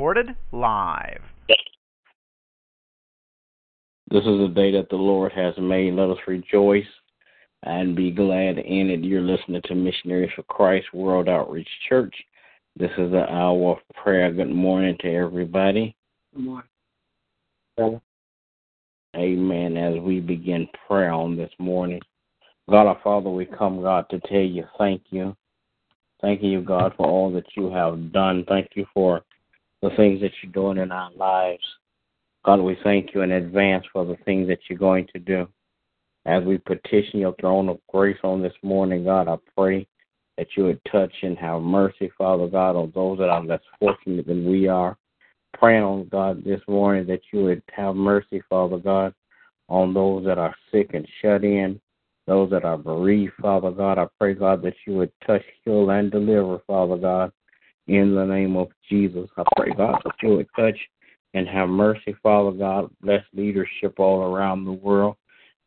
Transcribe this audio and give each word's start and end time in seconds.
Recorded 0.00 0.34
live. 0.52 1.20
This 4.10 4.22
is 4.22 4.38
the 4.38 4.50
day 4.54 4.72
that 4.72 4.88
the 4.88 4.96
Lord 4.96 5.30
has 5.32 5.52
made. 5.58 5.92
Let 5.92 6.08
us 6.08 6.16
rejoice 6.26 6.86
and 7.64 7.94
be 7.94 8.10
glad 8.10 8.56
in 8.56 8.88
it. 8.88 9.00
You're 9.00 9.20
listening 9.20 9.60
to 9.66 9.74
Missionaries 9.74 10.30
for 10.34 10.42
Christ 10.44 10.86
World 10.94 11.28
Outreach 11.28 11.68
Church. 11.86 12.14
This 12.78 12.90
is 12.96 13.10
the 13.10 13.30
hour 13.30 13.72
of 13.72 13.96
prayer. 14.02 14.32
Good 14.32 14.48
morning 14.48 14.96
to 15.02 15.14
everybody. 15.14 15.94
Good 16.34 16.44
morning. 16.44 18.00
Amen. 19.14 19.76
As 19.76 20.00
we 20.00 20.20
begin 20.20 20.66
prayer 20.88 21.12
on 21.12 21.36
this 21.36 21.52
morning, 21.58 22.00
God 22.70 22.86
our 22.86 22.98
Father, 23.04 23.28
we 23.28 23.44
come, 23.44 23.82
God, 23.82 24.06
to 24.08 24.20
tell 24.20 24.40
you 24.40 24.64
thank 24.78 25.02
you. 25.10 25.36
Thank 26.22 26.42
you, 26.42 26.62
God, 26.62 26.94
for 26.96 27.06
all 27.06 27.30
that 27.32 27.54
you 27.54 27.70
have 27.70 28.14
done. 28.14 28.46
Thank 28.48 28.70
you 28.76 28.86
for 28.94 29.22
the 29.82 29.90
things 29.90 30.20
that 30.20 30.32
you're 30.42 30.52
doing 30.52 30.78
in 30.78 30.92
our 30.92 31.10
lives. 31.12 31.64
God, 32.44 32.60
we 32.60 32.76
thank 32.82 33.14
you 33.14 33.22
in 33.22 33.32
advance 33.32 33.84
for 33.92 34.04
the 34.04 34.16
things 34.24 34.48
that 34.48 34.60
you're 34.68 34.78
going 34.78 35.06
to 35.12 35.18
do. 35.18 35.48
As 36.26 36.44
we 36.44 36.58
petition 36.58 37.20
your 37.20 37.34
throne 37.40 37.68
of 37.68 37.78
grace 37.88 38.18
on 38.22 38.42
this 38.42 38.54
morning, 38.62 39.04
God, 39.04 39.28
I 39.28 39.36
pray 39.56 39.86
that 40.36 40.48
you 40.56 40.64
would 40.64 40.80
touch 40.90 41.12
and 41.22 41.36
have 41.38 41.62
mercy, 41.62 42.10
Father 42.16 42.46
God, 42.46 42.76
on 42.76 42.92
those 42.94 43.18
that 43.18 43.28
are 43.28 43.44
less 43.44 43.60
fortunate 43.78 44.26
than 44.26 44.48
we 44.48 44.68
are 44.68 44.96
praying 45.54 45.82
on 45.82 46.08
God 46.08 46.44
this 46.44 46.60
morning 46.68 47.06
that 47.06 47.20
you 47.32 47.44
would 47.44 47.62
have 47.72 47.96
mercy, 47.96 48.42
Father 48.48 48.78
God, 48.78 49.14
on 49.68 49.92
those 49.92 50.24
that 50.24 50.38
are 50.38 50.54
sick 50.72 50.90
and 50.94 51.06
shut 51.20 51.44
in, 51.44 51.80
those 52.26 52.50
that 52.50 52.64
are 52.64 52.78
bereaved, 52.78 53.32
Father 53.40 53.70
God. 53.70 53.98
I 53.98 54.06
pray, 54.18 54.34
God, 54.34 54.62
that 54.62 54.74
you 54.86 54.94
would 54.94 55.12
touch, 55.26 55.42
heal, 55.64 55.90
and 55.90 56.10
deliver, 56.10 56.60
Father 56.66 56.96
God, 56.96 57.32
in 57.90 58.14
the 58.14 58.24
name 58.24 58.56
of 58.56 58.68
Jesus. 58.88 59.28
I 59.36 59.42
pray, 59.56 59.72
God, 59.76 60.00
that 60.04 60.14
you 60.22 60.36
would 60.36 60.46
touch 60.54 60.78
and 61.34 61.48
have 61.48 61.68
mercy, 61.68 62.14
Father 62.22 62.56
God. 62.56 62.88
Bless 63.00 63.24
leadership 63.34 63.98
all 63.98 64.32
around 64.32 64.64
the 64.64 64.72
world. 64.72 65.16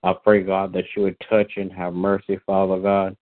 I 0.03 0.13
pray, 0.13 0.41
God, 0.43 0.71
that 0.73 0.85
you 0.95 1.03
would 1.03 1.17
touch 1.29 1.51
and 1.57 1.71
have 1.73 1.93
mercy, 1.93 2.39
Father 2.45 2.79
God, 2.79 3.17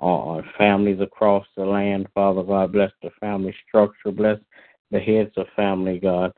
on 0.00 0.42
families 0.56 1.00
across 1.00 1.46
the 1.54 1.66
land, 1.66 2.08
Father 2.14 2.42
God. 2.42 2.72
Bless 2.72 2.92
the 3.02 3.10
family 3.20 3.54
structure. 3.68 4.10
Bless 4.10 4.38
the 4.90 5.00
heads 5.00 5.32
of 5.36 5.46
family, 5.54 5.98
God. 5.98 6.32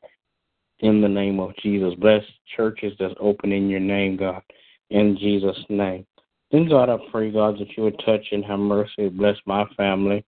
In 0.80 1.00
the 1.00 1.08
name 1.08 1.38
of 1.38 1.56
Jesus. 1.62 1.94
Bless 2.00 2.25
churches 2.56 2.94
that's 2.98 3.14
open 3.20 3.53
in 3.53 3.69
your 3.69 3.80
name, 3.80 4.16
God. 4.16 4.42
In 4.91 5.16
Jesus' 5.19 5.64
name. 5.69 6.05
Then, 6.50 6.69
God, 6.69 6.88
I 6.88 6.97
pray, 7.12 7.30
God, 7.30 7.58
that 7.58 7.77
you 7.77 7.84
would 7.84 8.00
touch 8.05 8.27
and 8.32 8.44
have 8.44 8.58
mercy. 8.58 9.08
Bless 9.08 9.36
my 9.47 9.66
family, 9.77 10.25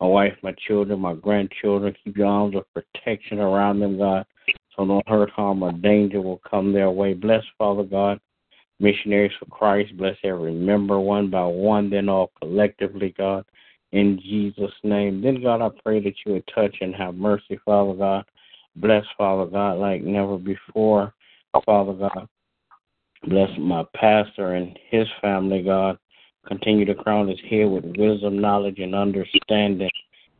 my 0.00 0.06
wife, 0.06 0.34
my 0.42 0.54
children, 0.66 1.00
my 1.00 1.14
grandchildren. 1.14 1.94
Keep 2.04 2.16
your 2.16 2.26
arms 2.26 2.56
of 2.56 2.64
protection 2.74 3.38
around 3.38 3.80
them, 3.80 3.98
God, 3.98 4.26
so 4.76 4.84
no 4.84 5.02
hurt, 5.06 5.30
harm, 5.30 5.62
or 5.62 5.72
danger 5.72 6.20
will 6.20 6.40
come 6.48 6.72
their 6.72 6.90
way. 6.90 7.14
Bless, 7.14 7.44
Father 7.56 7.84
God, 7.84 8.20
missionaries 8.80 9.32
for 9.38 9.46
Christ. 9.46 9.96
Bless 9.96 10.16
every 10.24 10.52
member 10.52 11.00
one 11.00 11.30
by 11.30 11.44
one, 11.44 11.90
then 11.90 12.08
all 12.08 12.30
collectively, 12.40 13.14
God 13.16 13.44
in 13.92 14.20
Jesus' 14.20 14.72
name. 14.82 15.22
Then, 15.22 15.42
God, 15.42 15.62
I 15.62 15.70
pray 15.82 16.00
that 16.00 16.14
you 16.24 16.34
would 16.34 16.48
touch 16.54 16.76
and 16.80 16.94
have 16.94 17.14
mercy, 17.14 17.58
Father 17.64 17.94
God. 17.94 18.24
Bless, 18.76 19.04
Father 19.16 19.50
God, 19.50 19.78
like 19.78 20.02
never 20.02 20.36
before, 20.36 21.14
Father 21.64 21.94
God. 21.94 22.28
Bless 23.26 23.50
my 23.58 23.84
pastor 23.96 24.54
and 24.54 24.78
his 24.90 25.08
family, 25.20 25.62
God. 25.62 25.98
Continue 26.48 26.86
to 26.86 26.94
crown 26.94 27.28
his 27.28 27.38
head 27.48 27.68
with 27.68 27.84
wisdom, 27.84 28.38
knowledge, 28.38 28.78
and 28.78 28.94
understanding. 28.94 29.90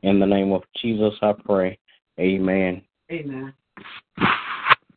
In 0.03 0.19
the 0.19 0.27
name 0.27 0.53
of 0.53 0.63
Jesus, 0.81 1.13
I 1.21 1.33
pray. 1.45 1.79
Amen. 2.19 2.83
Amen. 3.13 3.53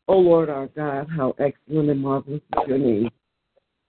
Oh 0.08 0.18
Lord 0.18 0.50
our 0.50 0.66
God, 0.68 1.08
how 1.14 1.34
excellent 1.38 1.90
and 1.90 2.00
marvelous 2.00 2.40
is 2.40 2.68
your 2.68 2.78
name. 2.78 3.10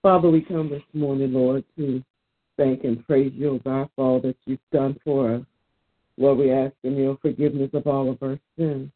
Father, 0.02 0.30
we 0.30 0.42
come 0.42 0.70
this 0.70 0.84
morning, 0.94 1.34
Lord, 1.34 1.64
to 1.78 2.04
thank 2.58 2.84
and 2.84 3.06
praise 3.08 3.32
you, 3.36 3.60
God, 3.64 3.90
for 3.96 4.06
all 4.06 4.22
that 4.22 4.36
you've 4.46 4.60
done 4.72 5.00
for 5.04 5.36
us. 5.36 5.42
Lord, 6.18 6.38
we 6.38 6.52
ask 6.52 6.74
in 6.84 6.96
your 6.98 7.18
forgiveness 7.22 7.72
of 7.74 7.88
all 7.88 8.12
of 8.12 8.22
our 8.22 8.40
sins. 8.58 8.92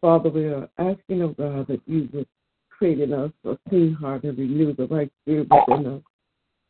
Father, 0.00 0.28
we 0.28 0.46
are 0.46 0.68
asking, 0.78 1.22
O 1.22 1.28
God, 1.28 1.68
that 1.68 1.80
you 1.86 2.08
would 2.12 2.26
create 2.68 3.00
in 3.00 3.12
us 3.12 3.30
a 3.44 3.56
clean 3.68 3.94
heart 3.94 4.24
and 4.24 4.36
renew 4.36 4.74
the 4.74 4.86
right 4.86 5.10
spirit 5.22 5.48
within 5.50 5.86
us. 5.86 6.02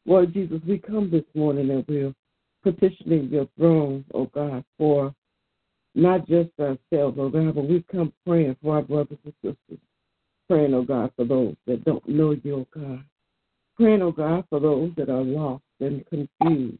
Lord 0.06 0.32
Jesus, 0.32 0.60
we 0.66 0.78
come 0.78 1.10
this 1.10 1.24
morning 1.34 1.68
and 1.70 1.84
we're 1.88 2.14
petitioning 2.62 3.28
your 3.28 3.48
throne, 3.58 4.04
O 4.14 4.26
God, 4.26 4.64
for 4.78 5.12
not 5.96 6.28
just 6.28 6.50
ourselves, 6.60 7.18
O 7.18 7.28
God, 7.28 7.56
but 7.56 7.68
we 7.68 7.84
come 7.90 8.12
praying 8.24 8.56
for 8.62 8.76
our 8.76 8.82
brothers 8.82 9.18
and 9.24 9.34
sisters. 9.42 9.82
Praying, 10.48 10.74
O 10.74 10.82
God, 10.82 11.10
for 11.16 11.24
those 11.24 11.56
that 11.66 11.84
don't 11.84 12.08
know 12.08 12.36
you, 12.44 12.54
O 12.54 12.66
God. 12.72 13.02
Praying, 13.76 14.02
O 14.02 14.12
God, 14.12 14.44
for 14.48 14.60
those 14.60 14.92
that 14.96 15.10
are 15.10 15.24
lost 15.24 15.64
and 15.80 16.04
confused. 16.06 16.78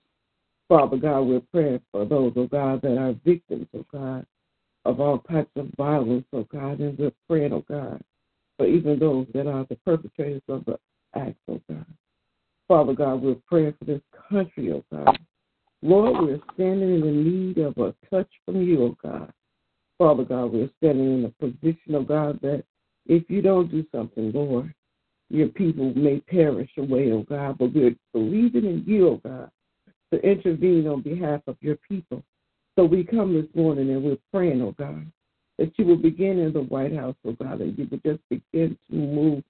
Father 0.69 0.97
God, 0.97 1.21
we're 1.23 1.43
praying 1.53 1.81
for 1.93 2.05
those, 2.05 2.33
oh 2.37 2.49
God, 2.49 2.83
that 2.83 2.99
are 2.99 3.15
victims, 3.25 3.69
oh 3.77 3.85
God, 3.93 4.27
of 4.85 5.01
all 5.01 5.19
types 5.21 5.51
of 5.55 5.69
violence, 5.77 6.25
oh 6.33 6.45
God, 6.53 6.81
and 6.81 6.99
we're 6.99 7.13
praying, 7.29 7.53
oh 7.53 7.65
God, 7.69 8.03
for 8.57 8.67
even 8.67 8.99
those 8.99 9.29
that 9.33 9.47
are 9.47 9.65
the 9.69 9.77
perpetrators 9.85 10.43
of 10.49 10.65
the 10.65 10.77
acts, 11.15 11.39
oh. 11.49 11.61
Father 12.69 12.95
God, 12.95 13.23
we're 13.23 13.37
praying 13.47 13.75
for 13.79 13.85
this 13.85 14.01
country, 14.29 14.73
oh 14.73 14.85
God. 14.91 15.19
Lord, 15.83 16.17
we're 16.21 16.41
standing 16.55 16.95
in 16.95 17.01
the 17.01 17.13
need 17.13 17.59
of 17.59 17.77
a 17.79 17.95
touch 18.11 18.29
from 18.45 18.63
you, 18.63 18.83
oh 18.83 18.97
God. 19.03 19.33
Father 19.99 20.25
God, 20.25 20.53
we're 20.53 20.71
standing 20.79 21.19
in 21.19 21.25
a 21.25 21.29
position, 21.45 21.95
oh 21.95 22.03
God, 22.03 22.41
that 22.43 22.65
if 23.07 23.31
you 23.31 23.41
don't 23.41 23.71
do 23.71 23.85
something, 23.93 24.33
Lord, 24.33 24.75
your 25.31 25.49
people 25.49 25.95
may 25.95 26.21
perish 26.21 26.71
away, 26.77 27.13
oh 27.13 27.23
God, 27.29 27.59
but 27.59 27.73
we're 27.73 27.95
believing 28.13 28.65
in 28.65 28.85
you, 28.87 29.09
oh 29.09 29.21
God, 29.25 29.51
to 30.13 30.21
intervene 30.21 30.89
on 30.89 31.03
behalf 31.03 31.43
of 31.47 31.57
your 31.61 31.77
people. 31.89 32.23
So 32.77 32.85
we 32.85 33.05
come 33.05 33.33
this 33.33 33.49
morning 33.55 33.91
and 33.91 34.03
we're 34.03 34.19
praying, 34.33 34.61
oh 34.61 34.75
God, 34.77 35.07
that 35.59 35.73
you 35.79 35.85
will 35.85 35.97
begin 35.97 36.39
in 36.41 36.53
the 36.53 36.63
White 36.63 36.95
House, 36.95 37.17
oh 37.25 37.33
God, 37.33 37.61
and 37.61 37.79
you 37.79 37.87
will 37.91 38.01
just 38.05 38.23
begin 38.29 38.77
to 38.91 38.97
move 38.97 39.45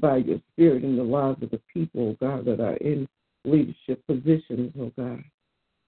by 0.00 0.16
your 0.18 0.40
spirit 0.52 0.84
in 0.84 0.96
the 0.96 1.02
lives 1.02 1.42
of 1.42 1.50
the 1.50 1.60
people, 1.72 2.16
oh 2.20 2.26
God, 2.26 2.44
that 2.44 2.60
are 2.60 2.76
in 2.76 3.08
leadership 3.44 4.04
positions, 4.06 4.72
oh 4.78 4.92
God. 4.98 5.22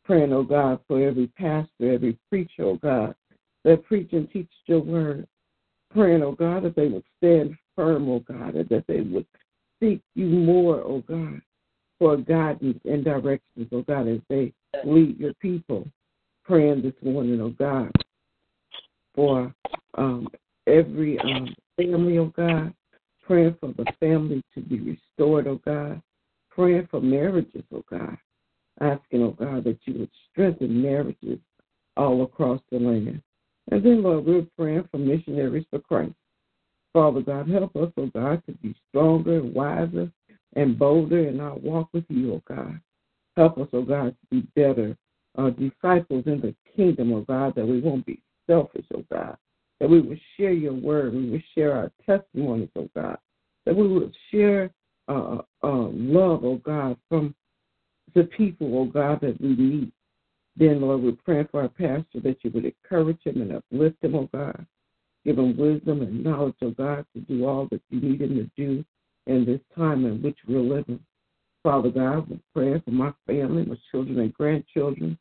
Praying, 0.05 0.33
oh 0.33 0.43
God, 0.43 0.81
for 0.87 1.03
every 1.03 1.29
pastor, 1.29 1.93
every 1.93 2.19
preacher, 2.29 2.65
oh 2.65 2.77
God, 2.77 3.15
that 3.65 3.85
preach 3.85 4.13
and 4.13 4.31
teach 4.31 4.51
your 4.67 4.81
word. 4.81 5.27
Praying, 5.93 6.23
oh 6.23 6.33
God, 6.33 6.65
that 6.65 6.77
they 6.77 6.89
would 6.89 7.05
stand 7.19 7.57
firm, 7.77 8.09
oh 8.09 8.21
God, 8.21 8.55
and 8.55 8.69
that 8.69 8.85
they 8.87 9.01
would 9.01 9.27
seek 9.81 10.01
you 10.15 10.27
more, 10.27 10.81
oh 10.81 11.03
God, 11.09 11.41
for 11.99 12.17
guidance 12.17 12.81
and 12.85 13.05
directions, 13.05 13.69
oh 13.73 13.83
God, 13.83 14.09
as 14.09 14.21
they 14.29 14.53
lead 14.85 15.19
your 15.19 15.35
people. 15.35 15.87
Praying 16.45 16.83
this 16.83 16.93
morning, 17.03 17.41
oh 17.41 17.55
God, 17.59 17.91
for 19.15 19.55
um, 19.97 20.29
every 20.67 21.19
um, 21.21 21.55
family, 21.77 22.19
oh 22.19 22.33
God. 22.37 22.75
Praying 23.27 23.57
for 23.61 23.69
the 23.69 23.87
family 24.01 24.43
to 24.55 24.61
be 24.61 24.81
restored, 24.81 25.47
oh 25.47 25.61
God. 25.65 26.03
Praying 26.51 26.89
for 26.91 27.01
marriages, 27.01 27.65
oh 27.73 27.85
God. 27.91 28.17
Asking, 28.81 29.23
oh 29.23 29.37
God, 29.39 29.65
that 29.65 29.79
you 29.85 30.01
would 30.01 30.11
strengthen 30.31 30.83
marriages 30.83 31.39
all 31.97 32.23
across 32.23 32.61
the 32.71 32.79
land. 32.79 33.23
And 33.71 33.85
then, 33.85 34.03
Lord, 34.03 34.27
we're 34.27 34.47
praying 34.59 34.89
for 34.91 34.99
missionaries 34.99 35.65
for 35.71 35.79
Christ. 35.79 36.13
Father 36.93 37.23
God, 37.23 37.49
help 37.49 37.75
us, 37.77 37.91
oh 37.97 38.11
God, 38.15 38.43
to 38.47 38.53
be 38.53 38.75
stronger 38.89 39.39
and 39.39 39.55
wiser 39.55 40.11
and 40.55 40.79
bolder 40.79 41.29
in 41.29 41.41
our 41.41 41.57
walk 41.57 41.89
with 41.93 42.05
you, 42.09 42.35
oh 42.35 42.43
God. 42.47 42.79
Help 43.37 43.59
us, 43.59 43.69
oh 43.73 43.83
God, 43.83 44.15
to 44.21 44.27
be 44.31 44.47
better 44.55 44.97
uh, 45.37 45.51
disciples 45.51 46.25
in 46.27 46.41
the 46.41 46.55
kingdom, 46.77 47.13
oh 47.13 47.23
God, 47.23 47.55
that 47.57 47.67
we 47.67 47.81
won't 47.81 48.07
be 48.07 48.21
selfish, 48.47 48.85
oh 48.95 49.05
God, 49.11 49.37
that 49.85 49.91
we 49.91 50.01
will 50.01 50.17
share 50.39 50.53
your 50.53 50.73
word, 50.73 51.13
we 51.13 51.29
will 51.29 51.43
share 51.55 51.75
our 51.77 51.93
testimonies, 52.07 52.71
oh 52.75 52.89
God, 52.97 53.19
that 53.67 53.77
we 53.77 53.87
will 53.87 54.11
share 54.31 54.71
uh, 55.09 55.37
uh, 55.63 55.89
love, 55.93 56.43
oh 56.43 56.59
God, 56.65 56.97
from 57.11 57.35
the 58.15 58.25
people, 58.25 58.79
oh 58.79 58.87
God, 58.87 59.21
that 59.21 59.39
we 59.43 59.49
meet. 59.49 59.93
Then, 60.57 60.81
Lord, 60.81 61.03
we're 61.03 61.13
praying 61.13 61.49
for 61.51 61.61
our 61.61 61.69
pastor 61.69 62.21
that 62.23 62.39
you 62.41 62.51
would 62.55 62.65
encourage 62.65 63.23
him 63.25 63.43
and 63.43 63.57
uplift 63.57 64.03
him, 64.03 64.15
oh 64.15 64.31
God. 64.33 64.65
Give 65.27 65.39
him 65.39 65.55
wisdom 65.55 66.01
and 66.01 66.25
knowledge, 66.25 66.57
oh 66.63 66.71
God, 66.71 67.05
to 67.15 67.21
do 67.21 67.45
all 67.45 67.69
that 67.71 67.83
you 67.91 68.01
need 68.01 68.23
him 68.23 68.37
to 68.37 68.51
do 68.57 68.83
in 69.27 69.45
this 69.45 69.61
time 69.77 70.07
in 70.07 70.23
which 70.23 70.39
we're 70.49 70.61
living. 70.61 71.01
Father 71.63 71.91
God, 71.91 72.31
we're 72.31 72.39
praying 72.55 72.81
for 72.87 72.91
my 72.91 73.13
family, 73.27 73.67
my 73.67 73.77
children 73.91 74.19
and 74.19 74.33
grandchildren. 74.33 75.19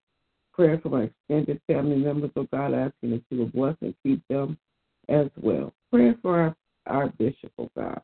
Prayer 0.53 0.79
for 0.83 0.89
my 0.89 1.03
extended 1.03 1.59
family 1.65 1.95
members, 1.95 2.29
oh 2.35 2.47
God, 2.51 2.73
asking 2.73 3.11
that 3.11 3.23
you 3.29 3.39
will 3.39 3.47
bless 3.47 3.75
and 3.81 3.95
keep 4.03 4.21
them 4.27 4.57
as 5.09 5.27
well. 5.41 5.73
Prayer 5.91 6.15
for 6.21 6.39
our, 6.39 6.55
our 6.85 7.07
bishop, 7.17 7.51
oh 7.57 7.69
God, 7.75 7.99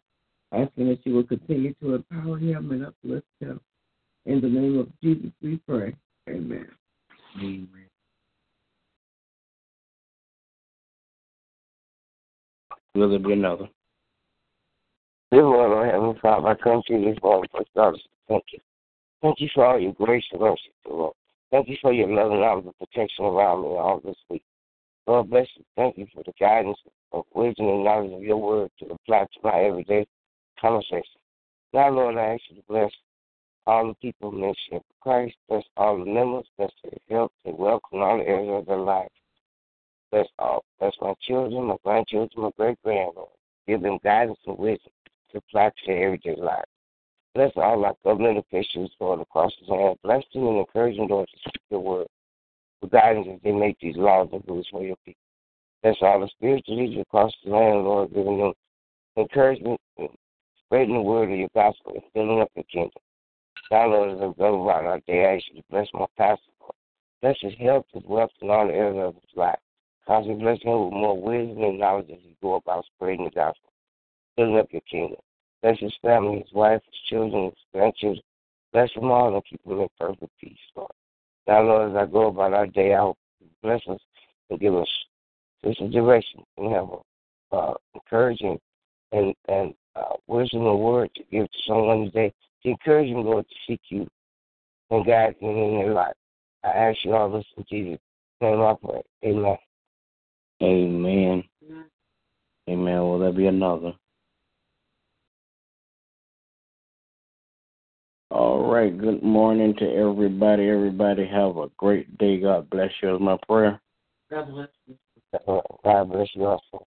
asking 0.51 0.89
that 0.89 1.05
you 1.05 1.13
will 1.13 1.23
continue 1.23 1.75
to 1.75 1.95
empower 1.95 2.39
him 2.39 2.71
and 2.71 2.85
uplift 2.87 3.27
him. 3.39 3.59
In 4.25 4.41
the 4.41 4.49
name 4.49 4.79
of 4.79 4.87
Jesus, 5.01 5.31
we 5.41 5.57
pray. 5.67 5.95
Amen. 6.27 6.67
Amen. 7.37 7.67
Will 12.95 13.09
there 13.09 13.19
be 13.19 13.33
another? 13.33 13.69
Dear 15.31 15.43
Lord, 15.43 15.71
our 15.71 15.85
Heavenly 15.85 16.19
Father, 16.19 16.47
I 16.47 16.55
come 16.55 16.81
to 16.87 16.93
you 16.93 17.13
this 17.13 17.21
morning 17.21 17.47
for 17.51 17.63
starters. 17.71 18.01
Thank 18.27 18.43
you. 18.51 18.59
Thank 19.21 19.39
you 19.39 19.49
for 19.53 19.65
all 19.65 19.79
your 19.79 19.93
grace 19.93 20.23
and 20.31 20.41
mercy, 20.41 20.71
Lord. 20.89 21.13
Thank 21.51 21.67
you 21.67 21.77
for 21.81 21.91
your 21.91 22.09
love 22.09 22.31
and 22.31 22.41
knowledge 22.41 22.65
and 22.65 22.77
protection 22.77 23.25
around 23.25 23.61
me 23.61 23.69
all 23.69 24.01
this 24.03 24.17
week. 24.29 24.43
Lord 25.07 25.29
bless 25.29 25.47
you. 25.55 25.63
Thank 25.75 25.97
you 25.97 26.05
for 26.13 26.23
the 26.23 26.33
guidance 26.39 26.77
of 27.11 27.25
wisdom 27.33 27.67
and 27.67 27.83
knowledge 27.83 28.13
of 28.13 28.21
your 28.21 28.37
word 28.37 28.69
to 28.79 28.85
apply 28.91 29.23
to 29.23 29.39
my 29.43 29.61
everyday 29.61 30.05
conversation. 30.61 31.19
Now, 31.73 31.89
Lord, 31.89 32.17
I 32.17 32.33
ask 32.33 32.43
you 32.49 32.57
to 32.57 32.63
bless 32.67 32.91
all 33.65 33.87
the 33.87 33.93
people 33.95 34.29
in 34.35 34.43
of 34.75 34.83
Christ, 35.01 35.35
bless 35.47 35.63
all 35.77 35.97
the 35.97 36.05
members, 36.05 36.45
bless 36.57 36.71
their 36.83 36.93
health, 37.09 37.31
their 37.43 37.53
wealth, 37.53 37.81
and 37.91 38.01
all 38.01 38.17
the 38.17 38.27
areas 38.27 38.61
of 38.61 38.65
their 38.67 38.77
life. 38.77 39.11
Bless 40.11 40.27
all. 40.39 40.63
Bless 40.79 40.93
my 41.01 41.13
children, 41.21 41.65
my 41.65 41.75
grandchildren, 41.83 42.29
my 42.43 42.49
great 42.57 42.81
grandchildren. 42.83 43.27
Give 43.67 43.81
them 43.81 43.99
guidance 44.03 44.39
and 44.47 44.57
wisdom 44.57 44.91
to 45.31 45.37
apply 45.37 45.69
to 45.69 45.75
their 45.85 46.05
everyday 46.05 46.35
life. 46.35 46.65
Bless 47.35 47.51
all 47.55 47.85
our 47.85 47.95
government 48.03 48.39
officials, 48.39 48.91
Lord, 48.99 49.21
across 49.21 49.53
the 49.67 49.73
land. 49.73 49.97
Bless 50.03 50.23
them 50.33 50.47
and 50.47 50.57
encourage 50.57 50.97
them, 50.97 51.07
Lord, 51.07 51.27
to 51.29 51.39
speak 51.39 51.61
your 51.69 51.79
word 51.79 52.07
for 52.79 52.87
guidance 52.87 53.27
as 53.33 53.39
they 53.43 53.51
make 53.51 53.77
these 53.79 53.97
laws 53.97 54.29
and 54.31 54.43
rules 54.47 54.67
for 54.71 54.83
your 54.83 54.95
people. 55.05 55.21
Bless 55.83 55.97
all 56.01 56.19
the 56.19 56.27
spiritual 56.27 56.77
leaders 56.77 57.01
across 57.01 57.31
the 57.43 57.51
land, 57.51 57.83
Lord, 57.83 58.13
giving 58.13 58.37
them 58.39 58.53
encouragement, 59.17 59.79
spreading 60.65 60.95
the 60.95 61.01
word 61.01 61.31
of 61.31 61.37
your 61.37 61.49
gospel, 61.53 61.93
and 61.93 62.03
filling 62.13 62.41
up 62.41 62.51
your 62.55 62.65
kingdom. 62.65 63.01
Now, 63.71 63.87
Lord, 63.87 64.11
as 64.11 64.17
I 64.17 64.33
go 64.37 64.63
about 64.63 64.85
our 64.85 64.99
day, 65.01 65.25
I 65.25 65.35
ask 65.35 65.43
you 65.53 65.61
to 65.61 65.67
bless 65.69 65.87
my 65.93 66.05
pastor, 66.17 66.51
Lord. 66.59 66.73
Bless 67.21 67.37
his 67.41 67.53
health, 67.59 67.85
his 67.93 68.03
wealth, 68.05 68.31
and 68.41 68.49
all 68.49 68.67
the 68.67 68.73
areas 68.73 69.07
of 69.07 69.15
his 69.15 69.35
life. 69.35 69.59
Constantly 70.07 70.43
bless 70.43 70.61
him 70.63 70.85
with 70.85 70.93
more 70.93 71.21
wisdom 71.21 71.63
and 71.63 71.79
knowledge 71.79 72.09
as 72.09 72.17
he 72.21 72.35
go 72.41 72.55
about 72.55 72.85
spreading 72.95 73.25
the 73.25 73.31
gospel, 73.31 73.71
filling 74.35 74.57
up 74.57 74.67
your 74.71 74.81
kingdom. 74.89 75.19
Bless 75.61 75.79
his 75.79 75.93
family, 76.01 76.39
his 76.39 76.53
wife, 76.53 76.81
his 76.85 76.95
children, 77.09 77.45
his 77.45 77.53
grandchildren. 77.73 78.23
Bless 78.71 78.93
them 78.93 79.11
all 79.11 79.33
and 79.33 79.43
keep 79.45 79.63
them 79.63 79.81
in 79.81 79.87
perfect 79.99 80.31
peace, 80.39 80.57
Lord. 80.75 80.91
Now, 81.47 81.61
Lord, 81.63 81.91
as 81.91 81.97
I 81.97 82.05
go 82.05 82.27
about 82.27 82.53
our 82.53 82.67
day, 82.67 82.93
I 82.93 82.99
hope 82.99 83.17
you 83.39 83.47
bless 83.63 83.81
us 83.89 83.99
and 84.49 84.59
give 84.59 84.75
us 84.75 84.87
spiritual 85.59 85.89
direction 85.89 86.43
and 86.57 86.71
have 86.71 86.89
a 86.89 87.55
uh, 87.55 87.73
encouraging 87.95 88.59
and, 89.11 89.33
and 89.47 89.73
uh, 89.95 90.13
wisdom 90.27 90.67
and 90.67 90.79
word 90.79 91.09
to 91.15 91.23
give 91.31 91.45
to 91.45 91.57
someone 91.67 92.05
today 92.05 92.31
to 92.63 92.69
encourage 92.69 93.11
them, 93.11 93.23
Lord, 93.23 93.45
to 93.47 93.55
seek 93.67 93.81
you 93.89 94.07
and 94.91 95.05
guide 95.05 95.35
them 95.41 95.49
in 95.49 95.79
their 95.79 95.93
life. 95.93 96.13
I 96.63 96.69
ask 96.69 96.97
you 97.03 97.15
all 97.15 97.31
this 97.31 97.45
in 97.57 97.65
Jesus' 97.69 97.99
name 98.41 98.61
I 98.61 98.75
pray. 98.83 99.01
Amen. 99.25 99.57
Amen. 100.61 101.43
Amen. 102.69 102.99
Will 102.99 103.19
there 103.19 103.31
be 103.31 103.47
another? 103.47 103.93
All 108.31 108.71
right. 108.71 108.95
Good 108.95 109.23
morning 109.23 109.73
to 109.77 109.85
everybody. 109.85 110.69
Everybody 110.69 111.25
have 111.27 111.57
a 111.57 111.67
great 111.77 112.15
day. 112.19 112.39
God 112.39 112.69
bless 112.69 112.91
you. 113.01 113.15
Is 113.15 113.21
my 113.21 113.37
prayer. 113.47 113.81
God 114.29 114.51
bless 114.51 114.67
you. 114.85 114.97
God 115.83 116.11
bless 116.11 116.27
you 116.35 116.45
also. 116.45 116.85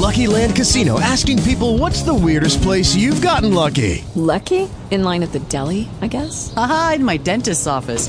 Lucky 0.00 0.28
Land 0.28 0.54
Casino 0.54 1.00
asking 1.00 1.40
people 1.42 1.78
what's 1.78 2.02
the 2.02 2.14
weirdest 2.14 2.62
place 2.62 2.94
you've 2.94 3.20
gotten 3.20 3.52
lucky? 3.54 4.04
Lucky? 4.14 4.70
In 4.90 5.02
line 5.04 5.22
at 5.22 5.32
the 5.32 5.40
deli, 5.40 5.88
I 6.00 6.06
guess? 6.06 6.54
Aha, 6.56 6.92
in 6.96 7.04
my 7.04 7.16
dentist's 7.16 7.66
office. 7.66 8.08